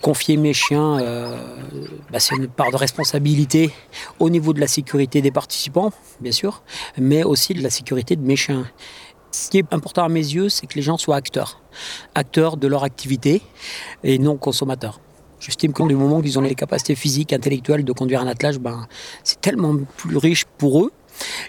confier 0.00 0.36
mes 0.36 0.52
chiens, 0.52 0.98
euh, 1.00 1.36
bah, 2.10 2.20
c'est 2.20 2.36
une 2.36 2.48
part 2.48 2.70
de 2.70 2.76
responsabilité 2.76 3.70
au 4.18 4.30
niveau 4.30 4.52
de 4.52 4.60
la 4.60 4.66
sécurité 4.66 5.20
des 5.20 5.30
participants, 5.30 5.92
bien 6.20 6.32
sûr, 6.32 6.62
mais 6.98 7.22
aussi 7.22 7.54
de 7.54 7.62
la 7.62 7.70
sécurité 7.70 8.16
de 8.16 8.22
mes 8.22 8.36
chiens. 8.36 8.66
Ce 9.32 9.50
qui 9.50 9.58
est 9.58 9.72
important 9.72 10.02
à 10.02 10.08
mes 10.08 10.20
yeux, 10.20 10.48
c'est 10.48 10.66
que 10.66 10.74
les 10.74 10.82
gens 10.82 10.96
soient 10.96 11.16
acteurs, 11.16 11.62
acteurs 12.14 12.56
de 12.56 12.66
leur 12.66 12.82
activité 12.82 13.42
et 14.02 14.18
non 14.18 14.36
consommateurs. 14.36 15.00
J'estime 15.38 15.72
qu'au 15.72 15.86
moment 15.86 16.20
qu'ils 16.20 16.38
ont 16.38 16.42
les 16.42 16.54
capacités 16.54 16.94
physiques, 16.94 17.32
intellectuelles 17.32 17.84
de 17.84 17.92
conduire 17.92 18.20
un 18.20 18.26
attelage, 18.26 18.58
ben, 18.58 18.86
c'est 19.22 19.40
tellement 19.40 19.76
plus 19.96 20.16
riche 20.16 20.44
pour 20.58 20.84
eux 20.84 20.92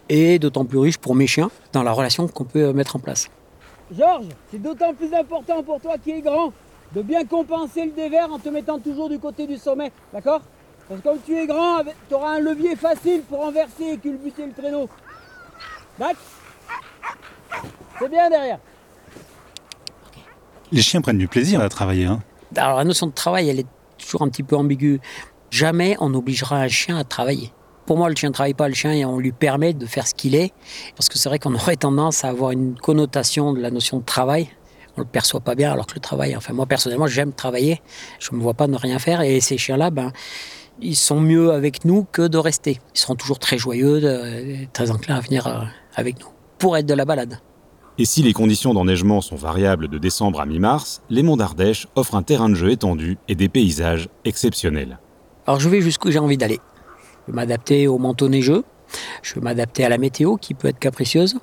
et 0.07 0.39
d'autant 0.39 0.63
plus 0.63 0.77
riche 0.77 0.97
pour 0.97 1.15
mes 1.15 1.27
chiens 1.27 1.49
dans 1.73 1.83
la 1.83 1.91
relation 1.91 2.27
qu'on 2.27 2.45
peut 2.45 2.71
mettre 2.71 2.95
en 2.95 2.99
place. 2.99 3.29
Georges, 3.97 4.27
c'est 4.49 4.61
d'autant 4.61 4.93
plus 4.93 5.13
important 5.13 5.61
pour 5.63 5.81
toi 5.81 5.95
qui 6.01 6.11
es 6.11 6.21
grand 6.21 6.53
de 6.93 7.01
bien 7.01 7.25
compenser 7.25 7.85
le 7.85 7.91
dévers 7.91 8.31
en 8.31 8.39
te 8.39 8.49
mettant 8.49 8.79
toujours 8.79 9.09
du 9.09 9.19
côté 9.19 9.47
du 9.47 9.57
sommet, 9.57 9.91
d'accord? 10.13 10.41
Parce 10.87 11.01
que 11.01 11.07
comme 11.07 11.19
tu 11.25 11.37
es 11.37 11.47
grand, 11.47 11.83
tu 12.09 12.15
auras 12.15 12.35
un 12.35 12.39
levier 12.39 12.75
facile 12.75 13.21
pour 13.21 13.39
renverser 13.39 13.91
et 13.93 13.97
culbuter 13.97 14.45
le 14.45 14.51
traîneau. 14.51 14.89
D'accord? 15.97 16.15
C'est 17.99 18.09
bien 18.09 18.29
derrière. 18.29 18.59
Les 20.71 20.81
chiens 20.81 21.01
prennent 21.01 21.17
du 21.17 21.27
plaisir 21.27 21.61
à 21.61 21.69
travailler. 21.69 22.05
Hein. 22.05 22.21
Alors 22.55 22.77
la 22.77 22.83
notion 22.83 23.07
de 23.07 23.13
travail, 23.13 23.49
elle 23.49 23.59
est 23.59 23.67
toujours 23.97 24.23
un 24.23 24.29
petit 24.29 24.43
peu 24.43 24.55
ambiguë. 24.55 24.99
Jamais 25.49 25.95
on 25.99 26.13
obligera 26.13 26.57
un 26.57 26.67
chien 26.67 26.97
à 26.97 27.03
travailler. 27.03 27.51
Pour 27.85 27.97
moi, 27.97 28.09
le 28.09 28.15
chien 28.15 28.29
ne 28.29 28.33
travaille 28.33 28.53
pas, 28.53 28.67
le 28.67 28.73
chien, 28.73 28.93
et 28.93 29.03
on 29.05 29.17
lui 29.17 29.31
permet 29.31 29.73
de 29.73 29.85
faire 29.85 30.07
ce 30.07 30.13
qu'il 30.13 30.35
est. 30.35 30.53
Parce 30.95 31.09
que 31.09 31.17
c'est 31.17 31.27
vrai 31.27 31.39
qu'on 31.39 31.53
aurait 31.55 31.75
tendance 31.75 32.23
à 32.23 32.29
avoir 32.29 32.51
une 32.51 32.75
connotation 32.75 33.53
de 33.53 33.59
la 33.59 33.71
notion 33.71 33.97
de 33.97 34.05
travail 34.05 34.49
on 34.97 35.01
le 35.01 35.07
perçoit 35.07 35.39
pas 35.39 35.55
bien 35.55 35.71
alors 35.71 35.87
que 35.87 35.95
le 35.95 36.01
travail, 36.01 36.35
enfin 36.35 36.53
moi 36.53 36.65
personnellement 36.65 37.07
j'aime 37.07 37.33
travailler, 37.33 37.81
je 38.19 38.35
me 38.35 38.41
vois 38.41 38.53
pas 38.53 38.67
ne 38.67 38.77
rien 38.77 38.99
faire 38.99 39.21
et 39.21 39.39
ces 39.39 39.57
chiens-là, 39.57 39.89
ben 39.89 40.11
ils 40.81 40.95
sont 40.95 41.19
mieux 41.19 41.51
avec 41.51 41.85
nous 41.85 42.05
que 42.11 42.27
de 42.27 42.37
rester. 42.37 42.79
Ils 42.95 42.99
seront 42.99 43.15
toujours 43.15 43.39
très 43.39 43.57
joyeux, 43.57 44.01
très 44.73 44.91
enclins 44.91 45.15
à 45.15 45.19
venir 45.19 45.47
euh, 45.47 45.61
avec 45.95 46.19
nous 46.19 46.27
pour 46.57 46.77
être 46.77 46.85
de 46.85 46.93
la 46.93 47.05
balade. 47.05 47.39
Et 47.97 48.05
si 48.05 48.23
les 48.23 48.33
conditions 48.33 48.73
d'enneigement 48.73 49.21
sont 49.21 49.35
variables 49.35 49.87
de 49.87 49.97
décembre 49.97 50.41
à 50.41 50.45
mi-mars, 50.45 51.01
les 51.09 51.23
monts 51.23 51.37
d'Ardèche 51.37 51.87
offrent 51.95 52.15
un 52.15 52.23
terrain 52.23 52.49
de 52.49 52.55
jeu 52.55 52.71
étendu 52.71 53.17
et 53.27 53.35
des 53.35 53.49
paysages 53.49 54.09
exceptionnels. 54.25 54.99
Alors 55.45 55.59
je 55.59 55.69
vais 55.69 55.81
jusqu'où 55.81 56.11
j'ai 56.11 56.19
envie 56.19 56.37
d'aller. 56.37 56.59
Je 57.27 57.31
vais 57.31 57.35
m'adapter 57.35 57.87
au 57.87 57.97
manteau 57.97 58.29
neigeux, 58.29 58.63
je 59.21 59.35
vais 59.35 59.41
m'adapter 59.41 59.83
à 59.83 59.89
la 59.89 59.97
météo 59.97 60.37
qui 60.37 60.53
peut 60.53 60.69
être 60.69 60.79
capricieuse, 60.79 61.37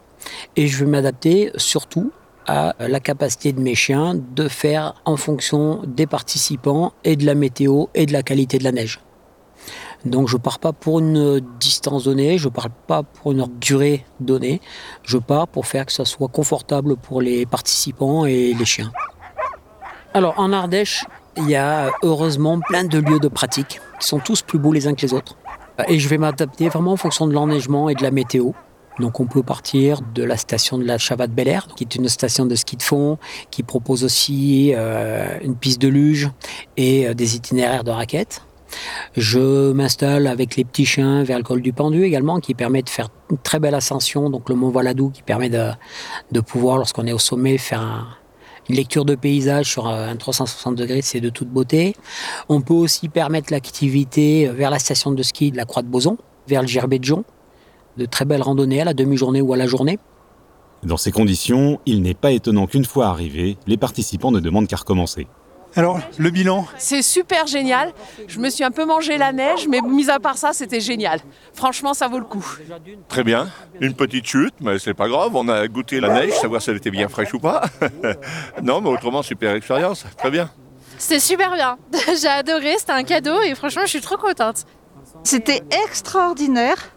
et 0.56 0.66
je 0.66 0.84
vais 0.84 0.90
m'adapter 0.90 1.52
surtout 1.56 2.10
à 2.48 2.74
la 2.80 2.98
capacité 2.98 3.52
de 3.52 3.60
mes 3.60 3.74
chiens 3.74 4.14
de 4.14 4.48
faire 4.48 4.94
en 5.04 5.16
fonction 5.16 5.82
des 5.86 6.06
participants 6.06 6.94
et 7.04 7.14
de 7.14 7.26
la 7.26 7.34
météo 7.34 7.86
et 7.94 8.06
de 8.06 8.12
la 8.12 8.22
qualité 8.22 8.56
de 8.58 8.64
la 8.64 8.72
neige. 8.72 9.00
Donc 10.04 10.28
je 10.28 10.38
pars 10.38 10.58
pas 10.58 10.72
pour 10.72 11.00
une 11.00 11.40
distance 11.60 12.04
donnée, 12.04 12.38
je 12.38 12.48
pars 12.48 12.70
pas 12.70 13.02
pour 13.02 13.32
une 13.32 13.46
durée 13.60 14.06
donnée, 14.18 14.62
je 15.02 15.18
pars 15.18 15.46
pour 15.46 15.66
faire 15.66 15.84
que 15.84 15.92
ça 15.92 16.06
soit 16.06 16.28
confortable 16.28 16.96
pour 16.96 17.20
les 17.20 17.44
participants 17.44 18.24
et 18.24 18.54
les 18.54 18.64
chiens. 18.64 18.92
Alors 20.14 20.34
en 20.38 20.52
Ardèche, 20.52 21.04
il 21.36 21.50
y 21.50 21.56
a 21.56 21.90
heureusement 22.02 22.60
plein 22.60 22.84
de 22.84 22.98
lieux 22.98 23.20
de 23.20 23.28
pratique 23.28 23.80
qui 24.00 24.06
sont 24.06 24.20
tous 24.20 24.40
plus 24.40 24.58
beaux 24.58 24.72
les 24.72 24.86
uns 24.86 24.94
que 24.94 25.02
les 25.02 25.12
autres. 25.12 25.36
Et 25.86 25.98
je 25.98 26.08
vais 26.08 26.18
m'adapter 26.18 26.68
vraiment 26.68 26.92
en 26.92 26.96
fonction 26.96 27.26
de 27.26 27.32
l'enneigement 27.34 27.90
et 27.90 27.94
de 27.94 28.02
la 28.02 28.10
météo. 28.10 28.52
Donc 28.98 29.20
on 29.20 29.26
peut 29.26 29.42
partir 29.42 30.00
de 30.14 30.22
la 30.22 30.36
station 30.36 30.78
de 30.78 30.84
la 30.84 30.98
Chavade 30.98 31.32
Bel 31.32 31.48
Air, 31.48 31.68
qui 31.76 31.84
est 31.84 31.94
une 31.94 32.08
station 32.08 32.46
de 32.46 32.54
ski 32.54 32.76
de 32.76 32.82
fond, 32.82 33.18
qui 33.50 33.62
propose 33.62 34.04
aussi 34.04 34.72
euh, 34.74 35.38
une 35.42 35.56
piste 35.56 35.80
de 35.80 35.88
luge 35.88 36.30
et 36.76 37.06
euh, 37.06 37.14
des 37.14 37.36
itinéraires 37.36 37.84
de 37.84 37.90
raquettes. 37.90 38.42
Je 39.16 39.72
m'installe 39.72 40.26
avec 40.26 40.56
les 40.56 40.64
petits 40.64 40.84
chiens 40.84 41.22
vers 41.22 41.38
le 41.38 41.44
col 41.44 41.62
du 41.62 41.72
Pendu 41.72 42.04
également, 42.04 42.38
qui 42.38 42.54
permet 42.54 42.82
de 42.82 42.90
faire 42.90 43.08
une 43.30 43.38
très 43.38 43.58
belle 43.58 43.74
ascension. 43.74 44.30
Donc 44.30 44.48
le 44.48 44.54
mont 44.54 44.70
Voiladou 44.70 45.10
qui 45.10 45.22
permet 45.22 45.48
de, 45.48 45.70
de 46.32 46.40
pouvoir, 46.40 46.76
lorsqu'on 46.76 47.06
est 47.06 47.12
au 47.12 47.18
sommet, 47.18 47.56
faire 47.56 48.20
une 48.68 48.76
lecture 48.76 49.06
de 49.06 49.14
paysage 49.14 49.70
sur 49.70 49.86
un 49.86 50.14
360 50.16 50.74
degrés, 50.74 51.00
c'est 51.00 51.20
de 51.20 51.30
toute 51.30 51.48
beauté. 51.48 51.96
On 52.50 52.60
peut 52.60 52.74
aussi 52.74 53.08
permettre 53.08 53.52
l'activité 53.52 54.48
vers 54.48 54.70
la 54.70 54.78
station 54.78 55.12
de 55.12 55.22
ski 55.22 55.50
de 55.50 55.56
la 55.56 55.64
Croix 55.64 55.82
de 55.82 55.88
Boson, 55.88 56.18
vers 56.46 56.60
le 56.60 56.68
Gerbet 56.68 56.98
de. 56.98 57.24
De 57.98 58.06
très 58.06 58.24
belles 58.24 58.42
randonnées 58.42 58.80
à 58.80 58.84
la 58.84 58.94
demi-journée 58.94 59.40
ou 59.40 59.52
à 59.52 59.56
la 59.56 59.66
journée. 59.66 59.98
Dans 60.84 60.96
ces 60.96 61.10
conditions, 61.10 61.80
il 61.84 62.00
n'est 62.00 62.14
pas 62.14 62.30
étonnant 62.30 62.68
qu'une 62.68 62.84
fois 62.84 63.08
arrivés, 63.08 63.58
les 63.66 63.76
participants 63.76 64.30
ne 64.30 64.38
demandent 64.38 64.68
qu'à 64.68 64.76
recommencer. 64.76 65.26
Alors, 65.74 65.98
le 66.16 66.30
bilan? 66.30 66.64
C'est 66.78 67.02
super 67.02 67.48
génial. 67.48 67.92
Je 68.28 68.38
me 68.38 68.50
suis 68.50 68.62
un 68.62 68.70
peu 68.70 68.84
mangé 68.84 69.18
la 69.18 69.32
neige, 69.32 69.66
mais 69.68 69.80
mis 69.80 70.08
à 70.10 70.20
part 70.20 70.38
ça, 70.38 70.52
c'était 70.52 70.80
génial. 70.80 71.18
Franchement, 71.52 71.92
ça 71.92 72.06
vaut 72.06 72.18
le 72.18 72.24
coup. 72.24 72.46
Très 73.08 73.24
bien. 73.24 73.48
Une 73.80 73.94
petite 73.94 74.26
chute, 74.26 74.54
mais 74.60 74.78
c'est 74.78 74.94
pas 74.94 75.08
grave. 75.08 75.34
On 75.34 75.48
a 75.48 75.66
goûté 75.66 76.00
la 76.00 76.20
neige, 76.20 76.32
savoir 76.34 76.62
si 76.62 76.70
elle 76.70 76.76
était 76.76 76.92
bien 76.92 77.08
fraîche 77.08 77.34
ou 77.34 77.40
pas. 77.40 77.62
non, 78.62 78.80
mais 78.80 78.88
autrement, 78.90 79.22
super 79.22 79.54
expérience. 79.54 80.06
Très 80.16 80.30
bien. 80.30 80.48
C'était 80.96 81.20
super 81.20 81.52
bien. 81.54 81.76
J'ai 82.20 82.28
adoré, 82.28 82.76
c'était 82.78 82.92
un 82.92 83.04
cadeau 83.04 83.40
et 83.42 83.54
franchement, 83.56 83.82
je 83.84 83.90
suis 83.90 84.00
trop 84.00 84.16
contente. 84.16 84.64
C'était 85.24 85.62
extraordinaire. 85.84 86.92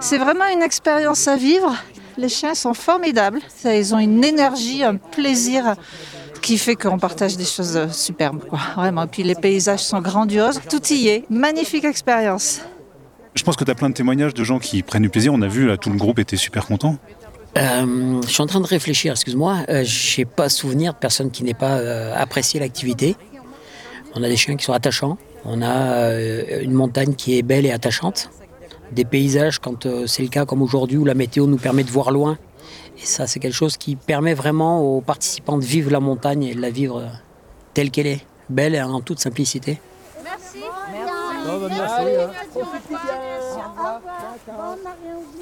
C'est 0.00 0.18
vraiment 0.18 0.46
une 0.52 0.62
expérience 0.62 1.26
à 1.28 1.36
vivre. 1.36 1.74
Les 2.16 2.28
chiens 2.28 2.54
sont 2.54 2.74
formidables. 2.74 3.40
Ils 3.64 3.94
ont 3.94 3.98
une 3.98 4.24
énergie, 4.24 4.84
un 4.84 4.96
plaisir 4.96 5.74
qui 6.40 6.56
fait 6.56 6.76
qu'on 6.76 6.98
partage 6.98 7.36
des 7.36 7.44
choses 7.44 7.90
superbes, 7.92 8.44
quoi. 8.48 8.60
Vraiment. 8.76 9.04
Et 9.04 9.06
puis 9.08 9.22
les 9.22 9.34
paysages 9.34 9.84
sont 9.84 10.00
grandioses. 10.00 10.60
Tout 10.70 10.84
y 10.92 11.08
est. 11.08 11.24
Magnifique 11.30 11.84
expérience. 11.84 12.60
Je 13.34 13.42
pense 13.42 13.56
que 13.56 13.64
tu 13.64 13.70
as 13.70 13.74
plein 13.74 13.88
de 13.88 13.94
témoignages 13.94 14.34
de 14.34 14.44
gens 14.44 14.58
qui 14.58 14.82
prennent 14.82 15.02
du 15.02 15.10
plaisir. 15.10 15.32
On 15.32 15.42
a 15.42 15.48
vu, 15.48 15.66
là, 15.66 15.76
tout 15.76 15.90
le 15.90 15.96
groupe 15.96 16.18
était 16.18 16.36
super 16.36 16.66
content. 16.66 16.96
Euh, 17.56 18.20
je 18.22 18.28
suis 18.28 18.42
en 18.42 18.46
train 18.46 18.60
de 18.60 18.66
réfléchir, 18.66 19.12
excuse-moi. 19.12 19.58
Euh, 19.68 19.84
je 19.84 20.20
n'ai 20.20 20.24
pas 20.24 20.48
souvenir 20.48 20.94
de 20.94 20.98
personne 20.98 21.30
qui 21.30 21.42
n'ait 21.44 21.54
pas 21.54 21.78
euh, 21.78 22.14
apprécié 22.16 22.60
l'activité. 22.60 23.16
On 24.14 24.22
a 24.22 24.28
des 24.28 24.36
chiens 24.36 24.56
qui 24.56 24.64
sont 24.64 24.72
attachants. 24.72 25.18
On 25.44 25.62
a 25.62 26.12
une 26.60 26.72
montagne 26.72 27.14
qui 27.14 27.38
est 27.38 27.42
belle 27.42 27.64
et 27.66 27.70
attachante. 27.70 28.30
Des 28.92 29.04
paysages, 29.04 29.58
quand 29.58 29.86
c'est 30.06 30.22
le 30.22 30.28
cas 30.28 30.46
comme 30.46 30.62
aujourd'hui, 30.62 30.96
où 30.96 31.04
la 31.04 31.14
météo 31.14 31.46
nous 31.46 31.58
permet 31.58 31.84
de 31.84 31.90
voir 31.90 32.10
loin 32.10 32.38
et 33.00 33.06
ça, 33.06 33.26
c'est 33.26 33.38
quelque 33.38 33.54
chose 33.54 33.76
qui 33.76 33.96
permet 33.96 34.34
vraiment 34.34 34.80
aux 34.82 35.00
participants 35.00 35.58
de 35.58 35.64
vivre 35.64 35.90
la 35.90 36.00
montagne 36.00 36.44
et 36.44 36.54
de 36.54 36.60
la 36.60 36.70
vivre 36.70 37.04
telle 37.72 37.90
qu'elle 37.90 38.08
est, 38.08 38.26
belle 38.48 38.74
et 38.74 38.82
en 38.82 39.00
toute 39.00 39.20
simplicité. 39.20 39.80
Merci. 40.24 40.58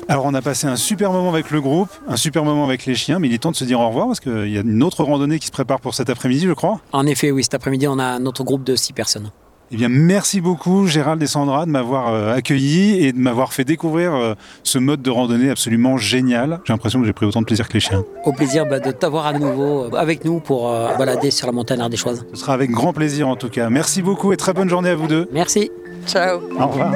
Alors 0.09 0.27
on 0.27 0.35
a 0.35 0.43
passé 0.43 0.67
un 0.67 0.77
super 0.77 1.11
moment 1.11 1.31
avec 1.31 1.51
le 1.51 1.61
groupe, 1.61 1.89
un 2.07 2.17
super 2.17 2.45
moment 2.45 2.65
avec 2.65 2.87
les 2.87 2.95
chiens, 2.95 3.19
mais 3.19 3.29
il 3.29 3.35
est 3.35 3.39
temps 3.39 3.51
de 3.51 3.57
se 3.57 3.65
dire 3.65 3.81
au 3.81 3.89
revoir 3.89 4.07
parce 4.07 4.21
qu'il 4.21 4.49
y 4.49 4.59
a 4.59 4.61
une 4.61 4.83
autre 4.83 5.03
randonnée 5.03 5.39
qui 5.39 5.47
se 5.47 5.53
prépare 5.53 5.81
pour 5.81 5.95
cet 5.95 6.11
après-midi, 6.11 6.47
je 6.47 6.53
crois. 6.53 6.81
En 6.93 7.07
effet, 7.07 7.31
oui, 7.31 7.43
cet 7.43 7.55
après-midi, 7.55 7.89
on 7.89 7.99
a 7.99 8.19
notre 8.19 8.45
groupe 8.45 8.63
de 8.63 8.77
six 8.77 8.93
personnes. 8.93 9.31
Eh 9.73 9.77
bien, 9.77 9.89
merci 9.89 10.41
beaucoup 10.41 10.87
Gérald 10.87 11.21
et 11.21 11.27
Sandra 11.27 11.67
de 11.67 11.71
m'avoir 11.71 12.15
euh, 12.15 12.33
accueilli 12.33 13.05
et 13.05 13.13
de 13.13 13.19
m'avoir 13.19 13.53
fait 13.53 13.65
découvrir 13.65 14.15
euh, 14.15 14.35
ce 14.63 14.79
mode 14.79 15.03
de 15.03 15.11
randonnée 15.11 15.51
absolument 15.51 15.97
génial. 15.97 16.61
J'ai 16.65 16.73
l'impression 16.73 17.01
que 17.01 17.07
j'ai 17.07 17.13
pris 17.13 17.27
autant 17.27 17.41
de 17.41 17.47
plaisir 17.47 17.67
que 17.67 17.75
les 17.75 17.81
chiens. 17.81 18.05
Au 18.25 18.33
plaisir 18.33 18.65
bah, 18.67 18.79
de 18.79 18.93
t'avoir 18.93 19.27
à 19.27 19.33
nouveau 19.33 19.87
euh, 19.87 19.97
avec 19.97 20.25
nous 20.25 20.39
pour 20.39 20.71
balader 20.99 21.33
sur 21.33 21.47
la 21.49 21.53
montagne 21.53 21.85
choses. 21.97 22.25
Ce 22.33 22.41
sera 22.41 22.55
avec 22.55 22.71
grand 22.71 22.93
plaisir 22.93 23.27
en 23.27 23.35
tout 23.35 23.49
cas. 23.49 23.69
Merci 23.69 24.03
beaucoup 24.03 24.33
et 24.33 24.37
très 24.37 24.53
bonne 24.53 24.69
journée 24.69 24.91
à 24.91 24.95
vous 24.95 25.09
deux. 25.09 25.29
Merci. 25.33 25.71
Ciao. 26.07 26.41
Au 26.61 26.67
revoir. 26.69 26.93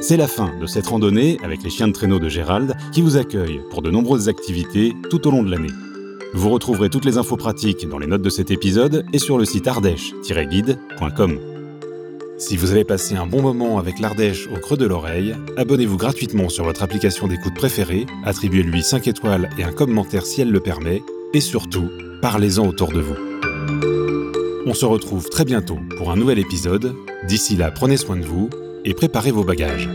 C'est 0.00 0.16
la 0.16 0.26
fin 0.26 0.50
de 0.60 0.66
cette 0.66 0.86
randonnée 0.88 1.38
avec 1.44 1.62
les 1.62 1.70
chiens 1.70 1.86
de 1.86 1.92
traîneau 1.92 2.18
de 2.18 2.28
Gérald 2.28 2.74
qui 2.92 3.00
vous 3.00 3.16
accueille 3.16 3.60
pour 3.70 3.80
de 3.80 3.90
nombreuses 3.90 4.28
activités 4.28 4.92
tout 5.08 5.28
au 5.28 5.30
long 5.30 5.44
de 5.44 5.50
l'année. 5.50 5.70
Vous 6.32 6.50
retrouverez 6.50 6.90
toutes 6.90 7.04
les 7.04 7.18
infos 7.18 7.36
pratiques 7.36 7.88
dans 7.88 7.98
les 7.98 8.06
notes 8.06 8.22
de 8.22 8.30
cet 8.30 8.50
épisode 8.50 9.04
et 9.12 9.18
sur 9.18 9.36
le 9.36 9.44
site 9.44 9.66
ardèche-guide.com. 9.66 11.38
Si 12.38 12.56
vous 12.56 12.70
avez 12.70 12.84
passé 12.84 13.16
un 13.16 13.26
bon 13.26 13.42
moment 13.42 13.78
avec 13.78 13.98
l'Ardèche 13.98 14.48
au 14.48 14.58
creux 14.58 14.76
de 14.76 14.86
l'oreille, 14.86 15.34
abonnez-vous 15.56 15.96
gratuitement 15.96 16.48
sur 16.48 16.64
votre 16.64 16.82
application 16.82 17.26
d'écoute 17.26 17.54
préférée, 17.54 18.06
attribuez-lui 18.24 18.82
5 18.82 19.08
étoiles 19.08 19.50
et 19.58 19.64
un 19.64 19.72
commentaire 19.72 20.24
si 20.24 20.40
elle 20.40 20.50
le 20.50 20.60
permet, 20.60 21.02
et 21.34 21.40
surtout, 21.40 21.90
parlez-en 22.22 22.66
autour 22.66 22.92
de 22.92 23.00
vous. 23.00 23.16
On 24.66 24.72
se 24.72 24.86
retrouve 24.86 25.28
très 25.28 25.44
bientôt 25.44 25.78
pour 25.98 26.10
un 26.10 26.16
nouvel 26.16 26.38
épisode. 26.38 26.94
D'ici 27.26 27.56
là, 27.56 27.70
prenez 27.70 27.96
soin 27.96 28.16
de 28.16 28.24
vous 28.24 28.48
et 28.84 28.94
préparez 28.94 29.32
vos 29.32 29.44
bagages. 29.44 29.88